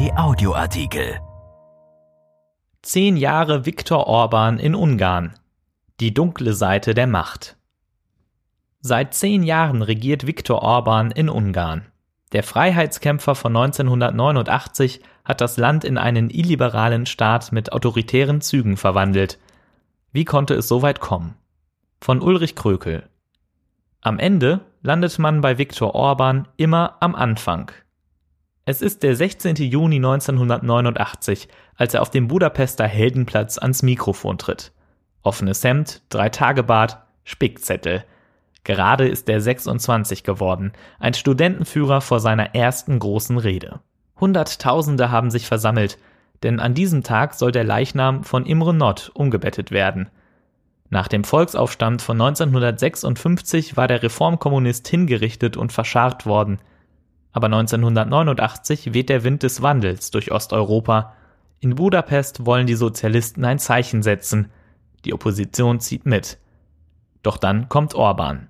RP 0.00 0.16
Audioartikel. 0.16 1.20
Zehn 2.80 3.18
Jahre 3.18 3.66
Viktor 3.66 4.06
Orban 4.06 4.58
in 4.58 4.74
Ungarn. 4.74 5.34
Die 6.00 6.14
dunkle 6.14 6.54
Seite 6.54 6.94
der 6.94 7.06
Macht. 7.06 7.58
Seit 8.80 9.12
zehn 9.12 9.42
Jahren 9.42 9.82
regiert 9.82 10.26
Viktor 10.26 10.62
Orban 10.62 11.10
in 11.10 11.28
Ungarn. 11.28 11.86
Der 12.32 12.42
Freiheitskämpfer 12.42 13.34
von 13.34 13.54
1989 13.54 15.02
hat 15.24 15.42
das 15.42 15.58
Land 15.58 15.84
in 15.84 15.98
einen 15.98 16.30
illiberalen 16.30 17.04
Staat 17.04 17.52
mit 17.52 17.72
autoritären 17.72 18.40
Zügen 18.40 18.78
verwandelt. 18.78 19.38
Wie 20.12 20.24
konnte 20.24 20.54
es 20.54 20.66
so 20.66 20.80
weit 20.80 21.00
kommen? 21.00 21.34
Von 22.00 22.22
Ulrich 22.22 22.56
Krökel. 22.56 23.02
Am 24.00 24.18
Ende 24.18 24.60
landet 24.80 25.18
man 25.18 25.42
bei 25.42 25.58
Viktor 25.58 25.94
Orban 25.94 26.48
immer 26.56 26.96
am 27.00 27.14
Anfang. 27.14 27.70
Es 28.70 28.82
ist 28.82 29.02
der 29.02 29.16
16. 29.16 29.56
Juni 29.56 29.96
1989, 29.96 31.48
als 31.74 31.92
er 31.92 32.02
auf 32.02 32.10
dem 32.10 32.28
Budapester 32.28 32.86
Heldenplatz 32.86 33.58
ans 33.58 33.82
Mikrofon 33.82 34.38
tritt. 34.38 34.70
Offenes 35.24 35.64
Hemd, 35.64 36.02
Drei-Tage-Bart, 36.08 36.98
Spickzettel. 37.24 38.04
Gerade 38.62 39.08
ist 39.08 39.28
er 39.28 39.40
26 39.40 40.22
geworden, 40.22 40.70
ein 41.00 41.14
Studentenführer 41.14 42.00
vor 42.00 42.20
seiner 42.20 42.54
ersten 42.54 43.00
großen 43.00 43.38
Rede. 43.38 43.80
Hunderttausende 44.20 45.10
haben 45.10 45.32
sich 45.32 45.48
versammelt, 45.48 45.98
denn 46.44 46.60
an 46.60 46.74
diesem 46.74 47.02
Tag 47.02 47.34
soll 47.34 47.50
der 47.50 47.64
Leichnam 47.64 48.22
von 48.22 48.46
Imre 48.46 48.72
Nott 48.72 49.10
umgebettet 49.14 49.72
werden. 49.72 50.10
Nach 50.90 51.08
dem 51.08 51.24
Volksaufstand 51.24 52.02
von 52.02 52.20
1956 52.20 53.76
war 53.76 53.88
der 53.88 54.04
Reformkommunist 54.04 54.86
hingerichtet 54.86 55.56
und 55.56 55.72
verscharrt 55.72 56.24
worden. 56.24 56.60
Aber 57.32 57.46
1989 57.46 58.92
weht 58.92 59.08
der 59.08 59.24
Wind 59.24 59.42
des 59.42 59.62
Wandels 59.62 60.10
durch 60.10 60.32
Osteuropa. 60.32 61.14
In 61.60 61.74
Budapest 61.74 62.46
wollen 62.46 62.66
die 62.66 62.74
Sozialisten 62.74 63.44
ein 63.44 63.58
Zeichen 63.58 64.02
setzen. 64.02 64.50
Die 65.04 65.12
Opposition 65.12 65.80
zieht 65.80 66.06
mit. 66.06 66.38
Doch 67.22 67.36
dann 67.36 67.68
kommt 67.68 67.94
Orban. 67.94 68.48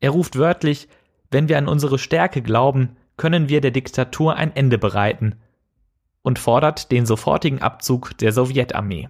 Er 0.00 0.10
ruft 0.10 0.36
wörtlich, 0.36 0.88
wenn 1.30 1.48
wir 1.48 1.58
an 1.58 1.68
unsere 1.68 1.98
Stärke 1.98 2.42
glauben, 2.42 2.96
können 3.16 3.48
wir 3.48 3.60
der 3.60 3.70
Diktatur 3.70 4.36
ein 4.36 4.54
Ende 4.54 4.78
bereiten 4.78 5.36
und 6.22 6.38
fordert 6.38 6.92
den 6.92 7.06
sofortigen 7.06 7.62
Abzug 7.62 8.16
der 8.18 8.32
Sowjetarmee. 8.32 9.08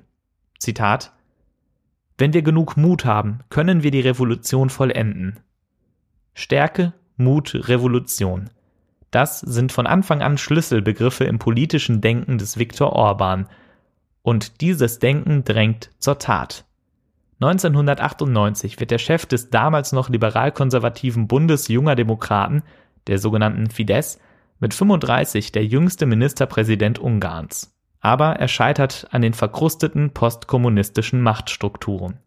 Zitat 0.59 1.13
wenn 2.19 2.33
wir 2.33 2.43
genug 2.43 2.77
Mut 2.77 3.05
haben, 3.05 3.39
können 3.49 3.85
wir 3.85 3.93
die 3.93 4.01
Revolution 4.01 4.71
vollenden. 4.71 5.39
Stärke, 6.35 6.93
Mut, 7.17 7.55
Revolution. 7.55 8.51
Das 9.11 9.41
sind 9.41 9.73
von 9.73 9.87
Anfang 9.87 10.23
an 10.23 10.39
Schlüsselbegriffe 10.39 11.25
im 11.25 11.39
politischen 11.39 12.01
Denken 12.01 12.39
des 12.39 12.59
Viktor 12.59 12.93
Orban. 12.93 13.49
Und 14.23 14.61
dieses 14.61 14.99
Denken 14.99 15.45
drängt 15.45 15.91
zur 15.99 16.19
Tat. 16.19 16.65
1998 17.41 18.81
wird 18.81 18.91
der 18.91 18.99
Chef 18.99 19.25
des 19.27 19.51
damals 19.51 19.93
noch 19.93 20.09
liberal-konservativen 20.09 21.29
Bundes 21.29 21.69
junger 21.69 21.95
Demokraten, 21.95 22.63
der 23.07 23.19
sogenannten 23.19 23.71
Fidesz, 23.71 24.19
mit 24.61 24.75
35 24.75 25.53
der 25.53 25.65
jüngste 25.65 26.05
Ministerpräsident 26.05 26.99
Ungarns 26.99 27.73
aber 28.01 28.37
er 28.37 28.49
scheitert 28.49 29.09
an 29.11 29.23
den 29.23 29.35
verkrusteten 29.35 30.13
postkommunistischen 30.13 31.21
Machtstrukturen. 31.21 32.19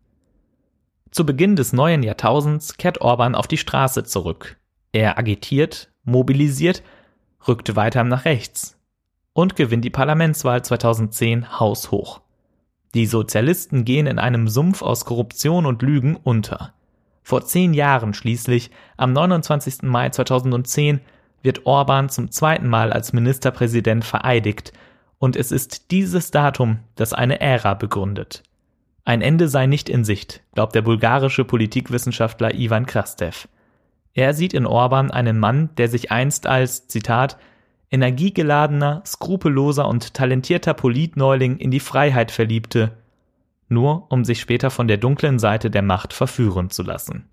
Zu 1.11 1.25
Beginn 1.25 1.55
des 1.55 1.73
neuen 1.73 2.03
Jahrtausends 2.03 2.77
kehrt 2.77 3.01
Orban 3.01 3.35
auf 3.35 3.47
die 3.47 3.57
Straße 3.57 4.03
zurück. 4.03 4.57
Er 4.91 5.17
agitiert, 5.17 5.90
mobilisiert, 6.03 6.83
rückt 7.47 7.75
weiter 7.75 8.03
nach 8.03 8.25
rechts 8.25 8.77
und 9.33 9.55
gewinnt 9.55 9.85
die 9.85 9.89
Parlamentswahl 9.89 10.63
2010 10.63 11.59
haushoch. 11.59 12.21
Die 12.93 13.05
Sozialisten 13.05 13.85
gehen 13.85 14.07
in 14.07 14.19
einem 14.19 14.47
Sumpf 14.47 14.81
aus 14.81 15.05
Korruption 15.05 15.65
und 15.65 15.81
Lügen 15.81 16.17
unter. 16.17 16.73
Vor 17.23 17.45
zehn 17.45 17.73
Jahren 17.73 18.13
schließlich, 18.13 18.71
am 18.97 19.13
29. 19.13 19.83
Mai 19.83 20.09
2010, 20.09 20.99
wird 21.43 21.65
Orban 21.65 22.09
zum 22.09 22.31
zweiten 22.31 22.67
Mal 22.67 22.91
als 22.91 23.13
Ministerpräsident 23.13 24.03
vereidigt 24.03 24.73
und 25.17 25.35
es 25.35 25.51
ist 25.51 25.91
dieses 25.91 26.31
Datum, 26.31 26.79
das 26.95 27.13
eine 27.13 27.39
Ära 27.39 27.75
begründet. 27.75 28.43
Ein 29.05 29.21
Ende 29.21 29.47
sei 29.47 29.65
nicht 29.65 29.89
in 29.89 30.03
Sicht, 30.03 30.41
glaubt 30.53 30.75
der 30.75 30.81
bulgarische 30.81 31.45
Politikwissenschaftler 31.45 32.53
Ivan 32.53 32.85
Krastev. 32.85 33.47
Er 34.13 34.33
sieht 34.33 34.53
in 34.53 34.65
Orban 34.65 35.11
einen 35.11 35.39
Mann, 35.39 35.69
der 35.77 35.87
sich 35.87 36.11
einst 36.11 36.47
als, 36.47 36.87
Zitat, 36.87 37.37
energiegeladener, 37.91 39.03
skrupelloser 39.05 39.87
und 39.87 40.13
talentierter 40.13 40.73
Politneuling 40.73 41.57
in 41.57 41.71
die 41.71 41.79
Freiheit 41.79 42.31
verliebte, 42.31 42.97
nur 43.67 44.11
um 44.11 44.25
sich 44.25 44.39
später 44.39 44.69
von 44.69 44.87
der 44.87 44.97
dunklen 44.97 45.39
Seite 45.39 45.69
der 45.69 45.81
Macht 45.81 46.13
verführen 46.13 46.69
zu 46.69 46.83
lassen. 46.83 47.29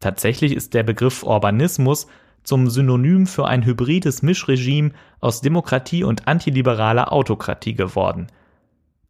Tatsächlich 0.00 0.52
ist 0.54 0.74
der 0.74 0.82
Begriff 0.82 1.22
Orbanismus 1.22 2.06
zum 2.42 2.68
Synonym 2.68 3.26
für 3.26 3.46
ein 3.46 3.64
hybrides 3.64 4.22
Mischregime 4.22 4.92
aus 5.20 5.40
Demokratie 5.40 6.04
und 6.04 6.26
antiliberaler 6.26 7.12
Autokratie 7.12 7.74
geworden. 7.74 8.26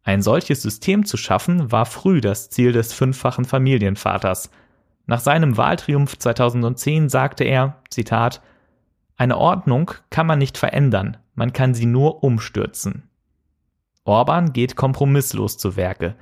Ein 0.03 0.21
solches 0.21 0.61
System 0.61 1.05
zu 1.05 1.17
schaffen, 1.17 1.71
war 1.71 1.85
früh 1.85 2.21
das 2.21 2.49
Ziel 2.49 2.73
des 2.73 2.93
fünffachen 2.93 3.45
Familienvaters. 3.45 4.51
Nach 5.05 5.19
seinem 5.19 5.57
Wahltriumph 5.57 6.17
2010 6.17 7.09
sagte 7.09 7.43
er, 7.43 7.77
Zitat, 7.89 8.41
eine 9.17 9.37
Ordnung 9.37 9.91
kann 10.09 10.27
man 10.27 10.39
nicht 10.39 10.57
verändern, 10.57 11.17
man 11.35 11.53
kann 11.53 11.73
sie 11.73 11.85
nur 11.85 12.23
umstürzen. 12.23 13.09
Orban 14.05 14.53
geht 14.53 14.75
kompromisslos 14.75 15.57
zu 15.57 15.75
Werke. 15.75 16.15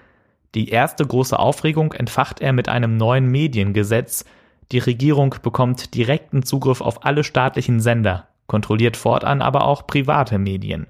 Die 0.53 0.70
erste 0.70 1.06
große 1.06 1.38
Aufregung 1.38 1.94
entfacht 1.94 2.41
er 2.41 2.53
mit 2.53 2.70
einem 2.70 2.97
neuen 2.97 3.28
Mediengesetz, 3.28 4.25
die 4.72 4.80
Regierung 4.80 5.36
bekommt 5.41 5.96
direkten 5.96 6.44
Zugriff 6.44 6.81
auf 6.81 7.06
alle 7.06 7.24
staatlichen 7.24 7.80
Sender, 7.80 8.28
kontrolliert 8.47 8.97
fortan 8.97 9.41
aber 9.41 9.66
auch 9.66 9.88
private 9.88 10.38
Medien. 10.38 10.88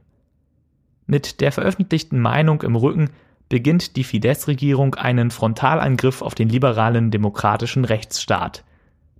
Mit 1.05 1.41
der 1.41 1.51
veröffentlichten 1.51 2.19
Meinung 2.19 2.61
im 2.61 2.75
Rücken 2.75 3.09
beginnt 3.51 3.97
die 3.97 4.05
Fidesz-Regierung 4.05 4.95
einen 4.95 5.29
Frontalangriff 5.29 6.21
auf 6.21 6.35
den 6.35 6.47
liberalen 6.47 7.11
demokratischen 7.11 7.83
Rechtsstaat. 7.83 8.63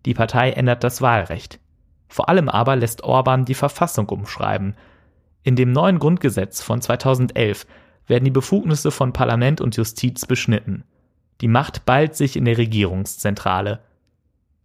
Die 0.06 0.14
Partei 0.14 0.52
ändert 0.52 0.86
das 0.86 1.02
Wahlrecht. 1.02 1.60
Vor 2.08 2.30
allem 2.30 2.48
aber 2.48 2.78
lässt 2.78 3.04
Orban 3.04 3.44
die 3.44 3.56
Verfassung 3.56 4.08
umschreiben. 4.08 4.76
In 5.44 5.58
dem 5.58 5.74
neuen 5.74 6.00
Grundgesetz 6.00 6.62
von 6.62 6.82
2011 6.82 7.68
werden 8.08 8.24
die 8.24 8.32
Befugnisse 8.32 8.90
von 8.90 9.12
Parlament 9.12 9.60
und 9.60 9.76
Justiz 9.76 10.26
beschnitten. 10.26 10.86
Die 11.42 11.50
Macht 11.50 11.86
ballt 11.86 12.16
sich 12.16 12.38
in 12.38 12.46
der 12.46 12.58
Regierungszentrale. 12.58 13.82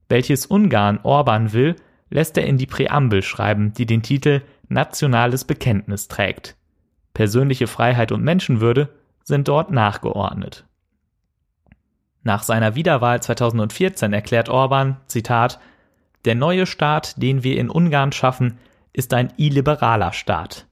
Welches 0.08 0.46
Ungarn 0.46 1.00
Orban 1.02 1.52
will, 1.52 1.74
lässt 2.08 2.38
er 2.38 2.46
in 2.46 2.56
die 2.56 2.66
Präambel 2.66 3.20
schreiben, 3.20 3.72
die 3.72 3.86
den 3.86 4.04
Titel 4.04 4.42
Nationales 4.68 5.44
Bekenntnis 5.44 6.06
trägt. 6.06 6.54
Persönliche 7.14 7.66
Freiheit 7.66 8.12
und 8.12 8.22
Menschenwürde 8.22 8.90
sind 9.26 9.48
dort 9.48 9.70
nachgeordnet. 9.72 10.64
Nach 12.22 12.42
seiner 12.42 12.74
Wiederwahl 12.74 13.20
2014 13.20 14.12
erklärt 14.12 14.48
Orban, 14.48 14.96
Zitat, 15.06 15.60
der 16.24 16.36
neue 16.36 16.66
Staat, 16.66 17.20
den 17.20 17.42
wir 17.42 17.58
in 17.58 17.68
Ungarn 17.68 18.12
schaffen, 18.12 18.58
ist 18.92 19.12
ein 19.14 19.32
illiberaler 19.36 20.12
Staat. 20.12 20.66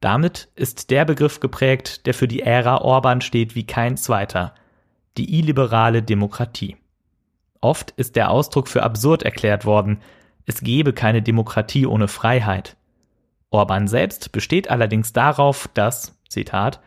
Damit 0.00 0.48
ist 0.54 0.90
der 0.90 1.04
Begriff 1.04 1.40
geprägt, 1.40 2.06
der 2.06 2.14
für 2.14 2.28
die 2.28 2.42
Ära 2.42 2.78
Orban 2.78 3.20
steht 3.20 3.54
wie 3.54 3.66
kein 3.66 3.96
zweiter, 3.96 4.54
die 5.16 5.38
illiberale 5.38 6.02
Demokratie. 6.02 6.76
Oft 7.60 7.92
ist 7.92 8.14
der 8.14 8.30
Ausdruck 8.30 8.68
für 8.68 8.82
absurd 8.82 9.22
erklärt 9.22 9.64
worden, 9.64 10.00
es 10.44 10.60
gebe 10.60 10.92
keine 10.92 11.22
Demokratie 11.22 11.86
ohne 11.86 12.06
Freiheit. 12.06 12.76
Orban 13.50 13.88
selbst 13.88 14.30
besteht 14.30 14.70
allerdings 14.70 15.12
darauf, 15.12 15.68
dass, 15.74 16.16
Zitat, 16.28 16.80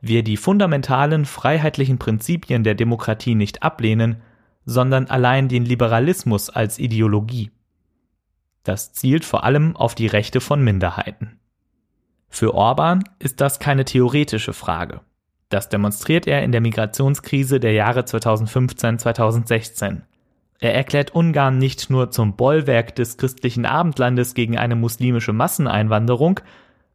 wir 0.00 0.22
die 0.22 0.36
fundamentalen 0.36 1.24
freiheitlichen 1.24 1.98
Prinzipien 1.98 2.64
der 2.64 2.74
Demokratie 2.74 3.34
nicht 3.34 3.62
ablehnen, 3.62 4.22
sondern 4.64 5.06
allein 5.06 5.48
den 5.48 5.64
Liberalismus 5.64 6.50
als 6.50 6.78
Ideologie. 6.78 7.50
Das 8.64 8.92
zielt 8.92 9.24
vor 9.24 9.44
allem 9.44 9.76
auf 9.76 9.94
die 9.94 10.06
Rechte 10.06 10.40
von 10.40 10.62
Minderheiten. 10.62 11.38
Für 12.28 12.54
Orban 12.54 13.02
ist 13.18 13.40
das 13.40 13.58
keine 13.58 13.84
theoretische 13.84 14.52
Frage. 14.52 15.00
Das 15.48 15.68
demonstriert 15.68 16.28
er 16.28 16.44
in 16.44 16.52
der 16.52 16.60
Migrationskrise 16.60 17.58
der 17.58 17.72
Jahre 17.72 18.02
2015-2016. 18.02 20.02
Er 20.60 20.74
erklärt 20.74 21.14
Ungarn 21.14 21.58
nicht 21.58 21.90
nur 21.90 22.10
zum 22.10 22.36
Bollwerk 22.36 22.94
des 22.94 23.16
christlichen 23.16 23.66
Abendlandes 23.66 24.34
gegen 24.34 24.58
eine 24.58 24.76
muslimische 24.76 25.32
Masseneinwanderung, 25.32 26.40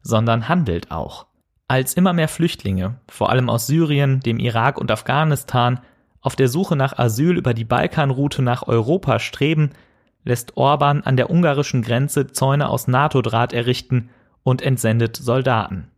sondern 0.02 0.48
handelt 0.48 0.90
auch. 0.90 1.26
Als 1.68 1.94
immer 1.94 2.12
mehr 2.12 2.28
Flüchtlinge, 2.28 3.00
vor 3.08 3.30
allem 3.30 3.50
aus 3.50 3.66
Syrien, 3.66 4.20
dem 4.20 4.38
Irak 4.38 4.78
und 4.78 4.90
Afghanistan, 4.90 5.80
auf 6.20 6.36
der 6.36 6.48
Suche 6.48 6.76
nach 6.76 6.98
Asyl 6.98 7.36
über 7.36 7.54
die 7.54 7.64
Balkanroute 7.64 8.42
nach 8.42 8.66
Europa 8.68 9.18
streben, 9.18 9.70
lässt 10.24 10.56
Orban 10.56 11.02
an 11.02 11.16
der 11.16 11.30
ungarischen 11.30 11.82
Grenze 11.82 12.26
Zäune 12.28 12.68
aus 12.68 12.88
NATO-Draht 12.88 13.52
errichten, 13.52 14.10
und 14.46 14.62
entsendet 14.62 15.16
Soldaten. 15.16 15.90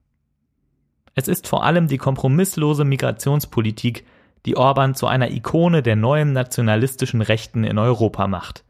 Es 1.14 1.28
ist 1.28 1.46
vor 1.46 1.64
allem 1.64 1.86
die 1.86 1.98
kompromisslose 1.98 2.82
Migrationspolitik, 2.86 4.06
die 4.46 4.56
Orban 4.56 4.94
zu 4.94 5.06
einer 5.06 5.30
Ikone 5.30 5.82
der 5.82 5.96
neuen 5.96 6.32
nationalistischen 6.32 7.20
Rechten 7.20 7.62
in 7.64 7.76
Europa 7.76 8.26
macht. 8.26 8.64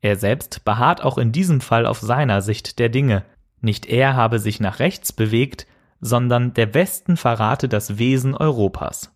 Er 0.00 0.16
selbst 0.16 0.64
beharrt 0.64 1.02
auch 1.02 1.18
in 1.18 1.30
diesem 1.30 1.60
Fall 1.60 1.84
auf 1.84 1.98
seiner 1.98 2.40
Sicht 2.40 2.78
der 2.78 2.88
Dinge. 2.88 3.22
Nicht 3.60 3.84
er 3.84 4.16
habe 4.16 4.38
sich 4.38 4.60
nach 4.60 4.78
rechts 4.78 5.12
bewegt, 5.12 5.66
sondern 6.02 6.52
der 6.52 6.74
Westen 6.74 7.16
verrate 7.16 7.68
das 7.68 7.96
Wesen 7.96 8.34
Europas. 8.36 9.14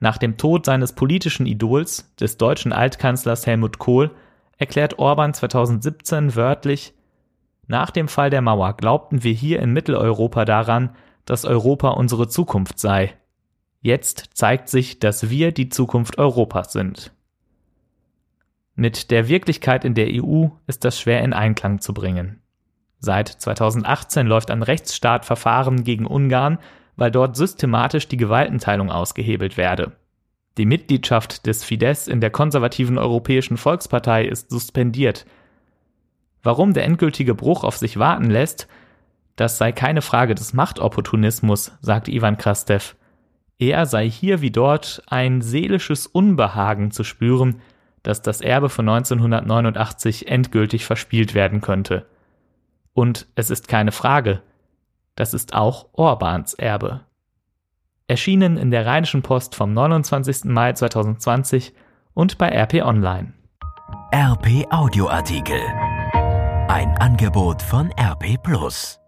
Nach 0.00 0.18
dem 0.18 0.36
Tod 0.36 0.66
seines 0.66 0.92
politischen 0.92 1.46
Idols, 1.46 2.12
des 2.16 2.36
deutschen 2.36 2.72
Altkanzlers 2.72 3.46
Helmut 3.46 3.78
Kohl, 3.78 4.10
erklärt 4.58 4.98
Orban 4.98 5.32
2017 5.32 6.34
wörtlich 6.34 6.92
Nach 7.66 7.92
dem 7.92 8.08
Fall 8.08 8.28
der 8.28 8.42
Mauer 8.42 8.76
glaubten 8.76 9.22
wir 9.22 9.32
hier 9.32 9.60
in 9.60 9.72
Mitteleuropa 9.72 10.44
daran, 10.44 10.90
dass 11.24 11.44
Europa 11.44 11.90
unsere 11.90 12.26
Zukunft 12.26 12.80
sei. 12.80 13.14
Jetzt 13.80 14.30
zeigt 14.34 14.68
sich, 14.68 14.98
dass 14.98 15.30
wir 15.30 15.52
die 15.52 15.68
Zukunft 15.68 16.18
Europas 16.18 16.72
sind. 16.72 17.12
Mit 18.74 19.12
der 19.12 19.28
Wirklichkeit 19.28 19.84
in 19.84 19.94
der 19.94 20.08
EU 20.10 20.48
ist 20.66 20.84
das 20.84 20.98
schwer 20.98 21.22
in 21.22 21.32
Einklang 21.32 21.80
zu 21.80 21.94
bringen. 21.94 22.42
Seit 23.00 23.28
2018 23.28 24.26
läuft 24.26 24.50
ein 24.50 24.62
Rechtsstaatverfahren 24.62 25.84
gegen 25.84 26.06
Ungarn, 26.06 26.58
weil 26.96 27.10
dort 27.10 27.34
systematisch 27.34 28.08
die 28.08 28.18
Gewaltenteilung 28.18 28.90
ausgehebelt 28.90 29.56
werde. 29.56 29.92
Die 30.58 30.66
Mitgliedschaft 30.66 31.46
des 31.46 31.64
Fidesz 31.64 32.06
in 32.06 32.20
der 32.20 32.30
konservativen 32.30 32.98
Europäischen 32.98 33.56
Volkspartei 33.56 34.26
ist 34.26 34.50
suspendiert. 34.50 35.24
Warum 36.42 36.74
der 36.74 36.84
endgültige 36.84 37.34
Bruch 37.34 37.64
auf 37.64 37.78
sich 37.78 37.98
warten 37.98 38.28
lässt, 38.28 38.68
das 39.36 39.56
sei 39.56 39.72
keine 39.72 40.02
Frage 40.02 40.34
des 40.34 40.52
Machtopportunismus, 40.52 41.72
sagt 41.80 42.08
Ivan 42.08 42.36
Krastev. 42.36 42.96
Er 43.58 43.86
sei 43.86 44.10
hier 44.10 44.42
wie 44.42 44.50
dort 44.50 45.02
ein 45.06 45.40
seelisches 45.40 46.06
Unbehagen 46.06 46.90
zu 46.90 47.04
spüren, 47.04 47.62
dass 48.02 48.20
das 48.20 48.42
Erbe 48.42 48.68
von 48.68 48.88
1989 48.88 50.28
endgültig 50.28 50.84
verspielt 50.84 51.34
werden 51.34 51.62
könnte. 51.62 52.06
Und 53.00 53.28
es 53.34 53.48
ist 53.48 53.66
keine 53.66 53.92
Frage, 53.92 54.42
das 55.16 55.32
ist 55.32 55.54
auch 55.54 55.88
Orbans 55.92 56.52
Erbe. 56.52 57.00
Erschienen 58.08 58.58
in 58.58 58.70
der 58.70 58.84
Rheinischen 58.84 59.22
Post 59.22 59.54
vom 59.54 59.72
29. 59.72 60.44
Mai 60.44 60.74
2020 60.74 61.72
und 62.12 62.36
bei 62.36 62.50
RP 62.50 62.84
Online. 62.84 63.32
RP 64.14 64.66
Audioartikel. 64.70 65.62
Ein 66.68 66.94
Angebot 66.98 67.62
von 67.62 67.90
RP 67.98 68.36
Plus. 68.42 69.00